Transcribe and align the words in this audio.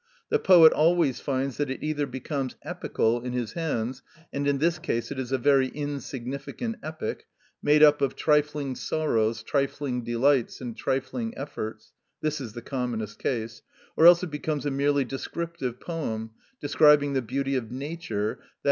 The 0.29 0.39
poet 0.39 0.73
always 0.73 1.19
finds 1.19 1.57
that 1.57 1.69
it 1.69 1.83
either 1.83 2.07
becomes 2.07 2.55
epical 2.63 3.21
in 3.21 3.33
his 3.33 3.53
hands, 3.53 4.01
and 4.33 4.47
in 4.47 4.57
this 4.57 4.79
case 4.79 5.11
it 5.11 5.19
is 5.19 5.31
a 5.31 5.37
very 5.37 5.67
insignificant 5.67 6.77
epic, 6.81 7.27
made 7.61 7.83
up 7.83 8.01
of 8.01 8.15
trifling 8.15 8.73
sorrows, 8.73 9.43
trifling 9.43 10.03
delights, 10.03 10.59
and 10.59 10.75
trifling 10.75 11.37
efforts—this 11.37 12.41
is 12.41 12.53
the 12.53 12.63
commonest 12.63 13.19
case—or 13.19 14.07
else 14.07 14.23
it 14.23 14.31
becomes 14.31 14.65
a 14.65 14.71
merely 14.71 15.05
descriptive 15.05 15.79
poem, 15.79 16.31
describing 16.59 17.13
the 17.13 17.21
beauty 17.21 17.55
of 17.55 17.69
nature, 17.69 18.39
_i. 18.41 18.45